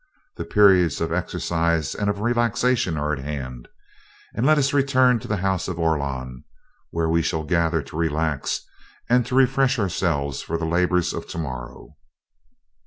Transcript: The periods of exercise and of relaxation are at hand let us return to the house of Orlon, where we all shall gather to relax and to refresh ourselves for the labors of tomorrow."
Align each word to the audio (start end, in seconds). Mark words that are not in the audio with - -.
The 0.35 0.45
periods 0.45 0.99
of 0.99 1.13
exercise 1.13 1.93
and 1.93 2.09
of 2.09 2.21
relaxation 2.21 2.97
are 2.97 3.13
at 3.13 3.19
hand 3.23 3.67
let 4.35 4.57
us 4.57 4.73
return 4.73 5.19
to 5.19 5.27
the 5.27 5.37
house 5.45 5.67
of 5.67 5.77
Orlon, 5.77 6.43
where 6.89 7.07
we 7.07 7.19
all 7.19 7.23
shall 7.23 7.43
gather 7.43 7.83
to 7.83 7.95
relax 7.95 8.61
and 9.11 9.23
to 9.27 9.35
refresh 9.35 9.77
ourselves 9.77 10.41
for 10.41 10.57
the 10.57 10.65
labors 10.65 11.13
of 11.13 11.27
tomorrow." 11.27 11.95